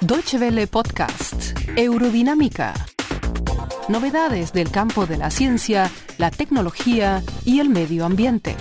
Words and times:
Deutsche 0.00 0.38
Welle 0.38 0.66
Podcast, 0.66 1.58
Eurodinámica. 1.76 2.72
Novedades 3.88 4.52
del 4.52 4.70
campo 4.70 5.06
de 5.06 5.18
la 5.18 5.30
ciencia, 5.30 5.90
la 6.18 6.30
tecnología 6.30 7.22
y 7.44 7.60
el 7.60 7.68
medio 7.68 8.04
ambiente. 8.04 8.56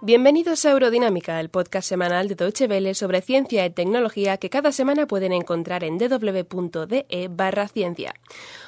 Bienvenidos 0.00 0.64
a 0.64 0.70
Eurodinámica, 0.70 1.40
el 1.40 1.48
podcast 1.48 1.88
semanal 1.88 2.28
de 2.28 2.36
Deutsche 2.36 2.68
Welle 2.68 2.94
sobre 2.94 3.20
ciencia 3.20 3.66
y 3.66 3.70
tecnología 3.70 4.36
que 4.36 4.48
cada 4.48 4.70
semana 4.70 5.08
pueden 5.08 5.32
encontrar 5.32 5.82
en 5.82 5.98
www.de 5.98 7.28
barra 7.28 7.66
ciencia. 7.66 8.14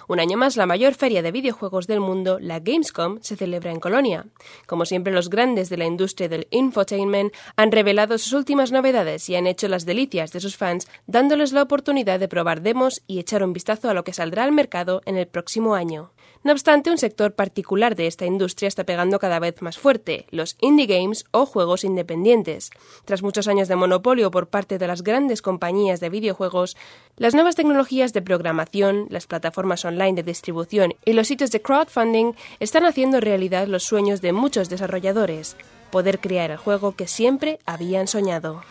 Un 0.08 0.18
año 0.18 0.36
más, 0.36 0.56
la 0.56 0.66
mayor 0.66 0.94
feria 0.94 1.22
de 1.22 1.30
videojuegos 1.30 1.86
del 1.86 2.00
mundo, 2.00 2.40
la 2.40 2.58
Gamescom, 2.58 3.20
se 3.20 3.36
celebra 3.36 3.70
en 3.70 3.78
Colonia. 3.78 4.26
Como 4.66 4.84
siempre, 4.84 5.12
los 5.12 5.30
grandes 5.30 5.68
de 5.68 5.76
la 5.76 5.86
industria 5.86 6.28
del 6.28 6.48
infotainment 6.50 7.32
han 7.54 7.70
revelado 7.70 8.18
sus 8.18 8.32
últimas 8.32 8.72
novedades 8.72 9.28
y 9.28 9.36
han 9.36 9.46
hecho 9.46 9.68
las 9.68 9.86
delicias 9.86 10.32
de 10.32 10.40
sus 10.40 10.56
fans, 10.56 10.88
dándoles 11.06 11.52
la 11.52 11.62
oportunidad 11.62 12.18
de 12.18 12.26
probar 12.26 12.60
demos 12.60 13.02
y 13.06 13.20
echar 13.20 13.44
un 13.44 13.52
vistazo 13.52 13.88
a 13.88 13.94
lo 13.94 14.02
que 14.02 14.12
saldrá 14.12 14.42
al 14.42 14.50
mercado 14.50 15.00
en 15.06 15.16
el 15.16 15.28
próximo 15.28 15.76
año. 15.76 16.10
No 16.42 16.52
obstante, 16.52 16.90
un 16.90 16.96
sector 16.96 17.34
particular 17.34 17.96
de 17.96 18.06
esta 18.06 18.24
industria 18.24 18.66
está 18.68 18.84
pegando 18.84 19.18
cada 19.18 19.38
vez 19.38 19.60
más 19.60 19.76
fuerte, 19.76 20.26
los 20.30 20.56
indie 20.60 20.86
games 20.86 21.26
o 21.32 21.44
juegos 21.44 21.84
independientes. 21.84 22.70
Tras 23.04 23.22
muchos 23.22 23.46
años 23.46 23.68
de 23.68 23.76
monopolio 23.76 24.30
por 24.30 24.48
parte 24.48 24.78
de 24.78 24.86
las 24.86 25.02
grandes 25.02 25.42
compañías 25.42 26.00
de 26.00 26.08
videojuegos, 26.08 26.78
las 27.18 27.34
nuevas 27.34 27.56
tecnologías 27.56 28.14
de 28.14 28.22
programación, 28.22 29.06
las 29.10 29.26
plataformas 29.26 29.84
online 29.84 30.14
de 30.14 30.22
distribución 30.22 30.94
y 31.04 31.12
los 31.12 31.28
sitios 31.28 31.50
de 31.50 31.60
crowdfunding 31.60 32.32
están 32.58 32.86
haciendo 32.86 33.20
realidad 33.20 33.66
los 33.66 33.84
sueños 33.84 34.22
de 34.22 34.32
muchos 34.32 34.70
desarrolladores, 34.70 35.56
poder 35.90 36.20
crear 36.20 36.50
el 36.50 36.56
juego 36.56 36.96
que 36.96 37.06
siempre 37.06 37.58
habían 37.66 38.08
soñado. 38.08 38.62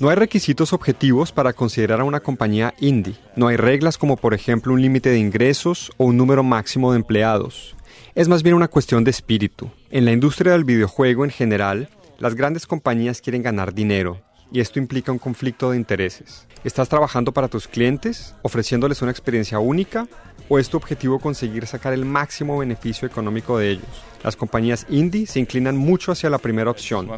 No 0.00 0.08
hay 0.08 0.16
requisitos 0.16 0.72
objetivos 0.72 1.30
para 1.32 1.52
considerar 1.52 2.00
a 2.00 2.04
una 2.04 2.20
compañía 2.20 2.74
indie. 2.80 3.14
No 3.36 3.48
hay 3.48 3.56
reglas 3.56 3.96
como 3.96 4.16
por 4.16 4.34
ejemplo 4.34 4.72
un 4.72 4.82
límite 4.82 5.10
de 5.10 5.18
ingresos 5.18 5.92
o 5.98 6.06
un 6.06 6.16
número 6.16 6.42
máximo 6.42 6.92
de 6.92 6.98
empleados. 6.98 7.76
Es 8.14 8.28
más 8.28 8.42
bien 8.42 8.56
una 8.56 8.68
cuestión 8.68 9.04
de 9.04 9.10
espíritu. 9.10 9.70
En 9.90 10.04
la 10.04 10.12
industria 10.12 10.52
del 10.52 10.64
videojuego 10.64 11.24
en 11.24 11.30
general, 11.30 11.88
las 12.18 12.34
grandes 12.34 12.66
compañías 12.66 13.20
quieren 13.20 13.42
ganar 13.42 13.72
dinero 13.72 14.20
y 14.52 14.60
esto 14.60 14.78
implica 14.78 15.10
un 15.10 15.18
conflicto 15.18 15.70
de 15.70 15.78
intereses. 15.78 16.46
¿Estás 16.62 16.88
trabajando 16.88 17.32
para 17.32 17.48
tus 17.48 17.66
clientes, 17.66 18.36
ofreciéndoles 18.42 19.02
una 19.02 19.10
experiencia 19.10 19.58
única 19.58 20.06
o 20.48 20.58
es 20.58 20.68
tu 20.68 20.76
objetivo 20.76 21.18
conseguir 21.18 21.66
sacar 21.66 21.92
el 21.92 22.04
máximo 22.04 22.58
beneficio 22.58 23.08
económico 23.08 23.58
de 23.58 23.70
ellos? 23.70 23.88
Las 24.22 24.36
compañías 24.36 24.86
indie 24.88 25.26
se 25.26 25.40
inclinan 25.40 25.76
mucho 25.76 26.12
hacia 26.12 26.30
la 26.30 26.38
primera 26.38 26.70
opción. 26.70 27.08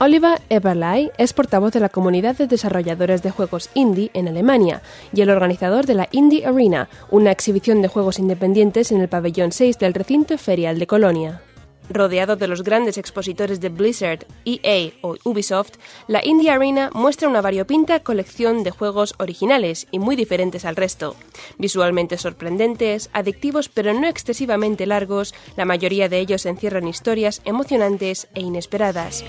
Oliver 0.00 0.40
Eberlei 0.48 1.12
es 1.18 1.32
portavoz 1.32 1.72
de 1.72 1.80
la 1.80 1.88
comunidad 1.88 2.36
de 2.36 2.48
desarrolladores 2.48 3.22
de 3.22 3.30
juegos 3.30 3.70
indie 3.74 4.10
en 4.14 4.26
Alemania 4.26 4.82
y 5.12 5.20
el 5.20 5.30
organizador 5.30 5.86
de 5.86 5.94
la 5.94 6.08
Indie 6.10 6.46
Arena, 6.46 6.88
una 7.10 7.30
exhibición 7.30 7.82
de 7.82 7.88
juegos 7.88 8.18
independientes 8.18 8.90
en 8.90 9.00
el 9.00 9.08
pabellón 9.08 9.52
6 9.52 9.78
del 9.78 9.94
recinto 9.94 10.36
ferial 10.38 10.80
de 10.80 10.86
Colonia. 10.88 11.42
Rodeado 11.94 12.36
de 12.36 12.48
los 12.48 12.62
grandes 12.62 12.98
expositores 12.98 13.60
de 13.60 13.68
Blizzard, 13.68 14.26
EA 14.44 14.92
o 15.02 15.16
Ubisoft, 15.24 15.72
la 16.08 16.24
Indie 16.24 16.50
Arena 16.50 16.90
muestra 16.94 17.28
una 17.28 17.40
variopinta 17.40 18.00
colección 18.00 18.64
de 18.64 18.70
juegos 18.70 19.14
originales 19.18 19.86
y 19.90 19.98
muy 19.98 20.16
diferentes 20.16 20.64
al 20.64 20.76
resto. 20.76 21.16
Visualmente 21.58 22.18
sorprendentes, 22.18 23.10
adictivos 23.12 23.68
pero 23.68 23.92
no 23.94 24.06
excesivamente 24.06 24.86
largos, 24.86 25.34
la 25.56 25.64
mayoría 25.64 26.08
de 26.08 26.18
ellos 26.18 26.46
encierran 26.46 26.88
historias 26.88 27.42
emocionantes 27.44 28.28
e 28.34 28.40
inesperadas. 28.40 29.24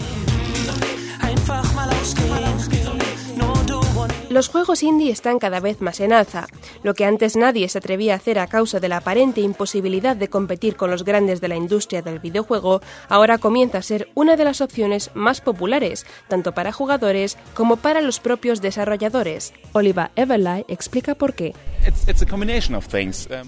Los 4.34 4.48
juegos 4.48 4.82
indie 4.82 5.12
están 5.12 5.38
cada 5.38 5.60
vez 5.60 5.80
más 5.80 6.00
en 6.00 6.12
alza. 6.12 6.48
Lo 6.82 6.96
que 6.96 7.06
antes 7.06 7.36
nadie 7.36 7.70
se 7.70 7.78
atrevía 7.78 8.14
a 8.14 8.16
hacer 8.16 8.40
a 8.40 8.48
causa 8.48 8.80
de 8.80 8.90
la 8.90 8.98
aparente 8.98 9.42
imposibilidad 9.42 10.16
de 10.16 10.28
competir 10.28 10.76
con 10.76 10.90
los 10.90 11.06
grandes 11.06 11.40
de 11.40 11.50
la 11.50 11.56
industria 11.56 12.02
del 12.02 12.18
videojuego, 12.18 12.82
ahora 13.10 13.38
comienza 13.38 13.78
a 13.78 13.84
ser 13.84 14.10
una 14.16 14.36
de 14.36 14.44
las 14.44 14.60
opciones 14.60 15.12
más 15.14 15.40
populares, 15.40 16.08
tanto 16.30 16.52
para 16.52 16.72
jugadores 16.72 17.38
como 17.54 17.78
para 17.78 18.02
los 18.02 18.20
propios 18.20 18.60
desarrolladores. 18.60 19.54
Oliva 19.72 20.10
Everly 20.16 20.66
explica 20.68 21.14
por 21.14 21.36
qué. 21.36 21.54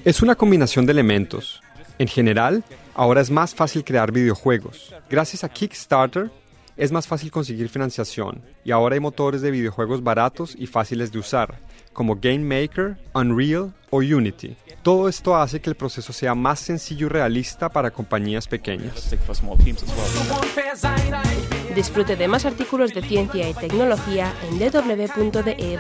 Es 0.06 0.22
una 0.22 0.36
combinación 0.36 0.86
de 0.86 0.92
elementos. 0.92 1.64
En 1.98 2.08
general, 2.08 2.64
ahora 2.94 3.22
es 3.22 3.32
más 3.32 3.56
fácil 3.56 3.84
crear 3.84 4.12
videojuegos. 4.12 4.94
Gracias 5.10 5.44
a 5.44 5.50
Kickstarter, 5.50 6.30
es 6.78 6.92
más 6.92 7.08
fácil 7.08 7.32
conseguir 7.32 7.70
financiación 7.70 8.42
y 8.64 8.72
ahora 8.72 8.96
hay 8.96 9.00
motores 9.00 9.42
de 9.42 9.52
videojuegos 9.52 10.04
baratos 10.04 10.56
y 10.58 10.68
fáciles 10.68 11.12
de 11.12 11.20
usar, 11.20 11.60
como 11.94 12.16
Game 12.16 12.40
Maker, 12.40 12.98
Unreal 13.14 13.74
o 13.90 13.98
Unity. 13.98 14.58
Todo 14.84 15.10
esto 15.10 15.36
hace 15.36 15.60
que 15.62 15.70
el 15.70 15.76
proceso 15.76 16.14
sea 16.14 16.36
más 16.36 16.60
sencillo 16.60 17.08
y 17.08 17.10
realista 17.10 17.70
para 17.70 17.92
compañías 17.92 18.48
pequeñas. 18.48 19.16
Disfrute 21.74 22.16
de 22.16 22.28
más 22.28 22.46
artículos 22.46 22.94
de 22.94 23.02
ciencia 23.02 23.50
y 23.50 23.54
tecnología 23.54 24.34
en 24.50 24.60
www.de. 24.60 25.80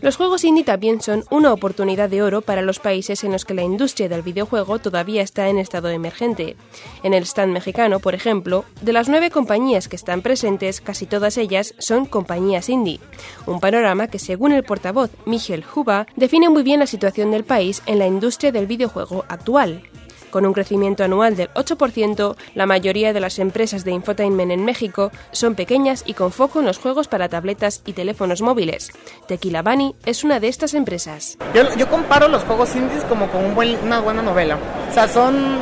Los 0.00 0.16
juegos 0.16 0.44
indie 0.44 0.62
también 0.62 1.00
son 1.00 1.24
una 1.28 1.52
oportunidad 1.52 2.08
de 2.08 2.22
oro 2.22 2.40
para 2.40 2.62
los 2.62 2.78
países 2.78 3.24
en 3.24 3.32
los 3.32 3.44
que 3.44 3.54
la 3.54 3.62
industria 3.62 4.08
del 4.08 4.22
videojuego 4.22 4.78
todavía 4.78 5.22
está 5.22 5.48
en 5.48 5.58
estado 5.58 5.88
emergente. 5.88 6.56
En 7.02 7.14
el 7.14 7.24
stand 7.24 7.52
mexicano, 7.52 7.98
por 7.98 8.14
ejemplo, 8.14 8.64
de 8.80 8.92
las 8.92 9.08
nueve 9.08 9.30
compañías 9.30 9.88
que 9.88 9.96
están 9.96 10.22
presentes, 10.22 10.80
casi 10.80 11.06
todas 11.06 11.36
ellas 11.36 11.74
son 11.78 12.06
compañías 12.06 12.68
indie. 12.68 13.00
Un 13.46 13.58
panorama 13.58 14.06
que, 14.06 14.20
según 14.20 14.52
el 14.52 14.62
portavoz 14.62 15.10
Miguel 15.26 15.64
Juba, 15.64 16.06
define 16.14 16.48
muy 16.48 16.62
bien 16.62 16.78
la 16.78 16.86
situación 16.86 17.32
del 17.32 17.42
país 17.42 17.82
en 17.86 17.98
la 17.98 18.06
industria 18.06 18.52
del 18.52 18.68
videojuego 18.68 19.24
actual. 19.28 19.82
Con 20.30 20.44
un 20.44 20.52
crecimiento 20.52 21.04
anual 21.04 21.36
del 21.36 21.50
8%, 21.54 22.36
la 22.54 22.66
mayoría 22.66 23.12
de 23.12 23.20
las 23.20 23.38
empresas 23.38 23.84
de 23.84 23.92
infotainment 23.92 24.52
en 24.52 24.64
México 24.64 25.10
son 25.32 25.54
pequeñas 25.54 26.02
y 26.06 26.14
con 26.14 26.32
foco 26.32 26.60
en 26.60 26.66
los 26.66 26.78
juegos 26.78 27.08
para 27.08 27.28
tabletas 27.28 27.82
y 27.86 27.92
teléfonos 27.92 28.42
móviles. 28.42 28.90
Tequila 29.26 29.62
Bunny 29.62 29.94
es 30.04 30.24
una 30.24 30.40
de 30.40 30.48
estas 30.48 30.74
empresas. 30.74 31.38
Yo, 31.54 31.88
comparo 31.88 32.28
los 32.28 32.44
juegos 32.44 32.74
indies 32.76 33.04
como 33.04 33.28
con 33.30 33.44
una 33.46 34.00
buena 34.00 34.22
novela. 34.22 34.58
O 34.90 34.94
sea, 34.94 35.08
son, 35.08 35.58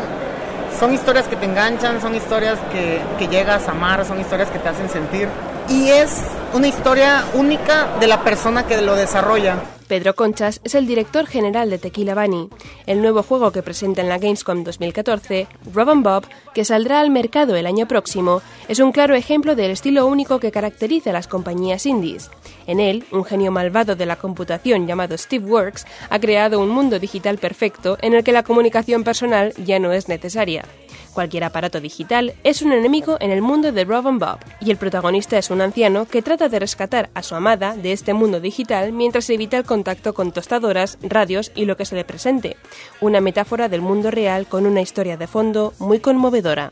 son 0.78 0.92
historias 0.92 1.28
que 1.28 1.36
te 1.36 1.44
enganchan, 1.44 2.00
son 2.00 2.14
historias 2.14 2.58
que, 2.72 3.00
que 3.18 3.28
llegas 3.28 3.68
a 3.68 3.72
amar, 3.72 4.04
son 4.04 4.20
historias 4.20 4.50
que 4.50 4.58
te 4.58 4.68
hacen 4.68 4.88
sentir. 4.88 5.28
Y 5.68 5.88
es 5.88 6.24
una 6.54 6.68
historia 6.68 7.24
única 7.34 7.96
de 7.98 8.06
la 8.06 8.22
persona 8.22 8.66
que 8.66 8.80
lo 8.80 8.94
desarrolla. 8.94 9.62
Pedro 9.88 10.14
Conchas 10.14 10.60
es 10.64 10.74
el 10.74 10.86
director 10.86 11.26
general 11.26 11.70
de 11.70 11.78
Tequila 11.78 12.14
Bunny. 12.14 12.48
El 12.86 13.00
nuevo 13.00 13.22
juego 13.22 13.52
que 13.52 13.62
presenta 13.62 14.02
en 14.02 14.08
la 14.08 14.18
Gamescom 14.18 14.64
2014, 14.64 15.46
Rob 15.72 16.02
Bob, 16.02 16.26
que 16.54 16.64
saldrá 16.64 17.00
al 17.00 17.10
mercado 17.10 17.54
el 17.54 17.66
año 17.66 17.86
próximo, 17.86 18.42
es 18.68 18.80
un 18.80 18.90
claro 18.90 19.14
ejemplo 19.14 19.54
del 19.54 19.70
estilo 19.70 20.06
único 20.06 20.40
que 20.40 20.50
caracteriza 20.50 21.10
a 21.10 21.12
las 21.12 21.28
compañías 21.28 21.86
indies. 21.86 22.30
En 22.66 22.80
él, 22.80 23.04
un 23.12 23.24
genio 23.24 23.52
malvado 23.52 23.94
de 23.94 24.06
la 24.06 24.16
computación 24.16 24.88
llamado 24.88 25.16
Steve 25.16 25.46
Works 25.46 25.86
ha 26.10 26.18
creado 26.18 26.58
un 26.58 26.70
mundo 26.70 26.98
digital 26.98 27.38
perfecto 27.38 27.96
en 28.00 28.14
el 28.14 28.24
que 28.24 28.32
la 28.32 28.42
comunicación 28.42 29.04
personal 29.04 29.52
ya 29.64 29.78
no 29.78 29.92
es 29.92 30.08
necesaria. 30.08 30.64
Cualquier 31.12 31.44
aparato 31.44 31.80
digital 31.80 32.34
es 32.44 32.62
un 32.62 32.72
enemigo 32.72 33.16
en 33.20 33.30
el 33.30 33.42
mundo 33.42 33.72
de 33.72 33.84
Rob 33.84 34.04
Bob, 34.18 34.38
y 34.60 34.70
el 34.70 34.76
protagonista 34.76 35.38
es 35.38 35.50
un 35.50 35.60
anciano 35.60 36.06
que 36.06 36.22
trata 36.22 36.48
de 36.48 36.58
rescatar 36.58 37.10
a 37.14 37.22
su 37.22 37.34
amada 37.34 37.74
de 37.74 37.92
este 37.92 38.14
mundo 38.14 38.40
digital 38.40 38.92
mientras 38.92 39.30
evita 39.30 39.56
el 39.56 39.64
contacto 39.64 40.14
con 40.14 40.32
tostadoras, 40.32 40.98
radios 41.02 41.52
y 41.54 41.64
lo 41.64 41.76
que 41.76 41.84
se 41.84 41.96
le 41.96 42.04
presente. 42.04 42.56
Una 43.00 43.20
metáfora 43.20 43.68
del 43.68 43.80
mundo 43.80 44.10
real 44.10 44.46
con 44.46 44.66
una 44.66 44.80
historia 44.80 45.16
de 45.16 45.26
fondo 45.26 45.74
muy 45.78 46.00
conmovedora. 46.00 46.70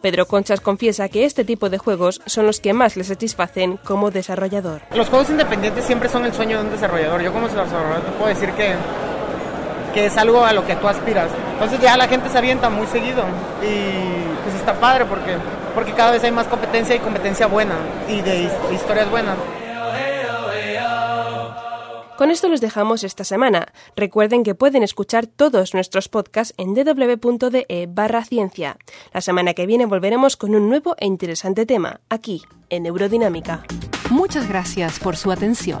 Pedro 0.00 0.26
Conchas 0.26 0.60
confiesa 0.60 1.08
que 1.08 1.24
este 1.24 1.44
tipo 1.44 1.68
de 1.68 1.78
juegos 1.78 2.22
son 2.24 2.46
los 2.46 2.60
que 2.60 2.72
más 2.72 2.96
le 2.96 3.04
satisfacen 3.04 3.76
como 3.76 4.10
desarrollador. 4.10 4.80
Los 4.94 5.08
juegos 5.08 5.28
independientes 5.28 5.84
siempre 5.84 6.08
son 6.08 6.24
el 6.24 6.32
sueño 6.32 6.58
de 6.58 6.64
un 6.64 6.70
desarrollador. 6.70 7.22
Yo 7.22 7.32
como 7.32 7.48
desarrollador 7.48 8.02
puedo 8.18 8.28
decir 8.28 8.50
que 8.52 8.74
que 9.92 10.06
es 10.06 10.16
algo 10.16 10.44
a 10.44 10.52
lo 10.52 10.66
que 10.66 10.76
tú 10.76 10.88
aspiras. 10.88 11.30
Entonces 11.52 11.80
ya 11.80 11.96
la 11.96 12.08
gente 12.08 12.28
se 12.28 12.38
avienta 12.38 12.70
muy 12.70 12.86
seguido 12.86 13.24
y 13.62 14.42
pues 14.42 14.54
está 14.54 14.74
padre 14.74 15.04
porque, 15.04 15.36
porque 15.74 15.92
cada 15.92 16.12
vez 16.12 16.24
hay 16.24 16.32
más 16.32 16.46
competencia 16.46 16.94
y 16.96 16.98
competencia 17.00 17.46
buena 17.46 17.74
y 18.08 18.20
de 18.20 18.50
historias 18.72 19.10
buenas. 19.10 19.36
Con 22.20 22.30
esto 22.30 22.50
los 22.50 22.60
dejamos 22.60 23.02
esta 23.02 23.24
semana. 23.24 23.72
Recuerden 23.96 24.42
que 24.44 24.54
pueden 24.54 24.82
escuchar 24.82 25.26
todos 25.26 25.72
nuestros 25.72 26.10
podcasts 26.10 26.52
en 26.58 26.74
www.de 26.74 27.88
barra 27.88 28.26
ciencia. 28.26 28.76
La 29.14 29.22
semana 29.22 29.54
que 29.54 29.64
viene 29.64 29.86
volveremos 29.86 30.36
con 30.36 30.54
un 30.54 30.68
nuevo 30.68 30.94
e 30.98 31.06
interesante 31.06 31.64
tema, 31.64 32.02
aquí, 32.10 32.42
en 32.68 32.82
Neurodinámica. 32.82 33.64
Muchas 34.10 34.46
gracias 34.50 34.98
por 34.98 35.16
su 35.16 35.32
atención. 35.32 35.80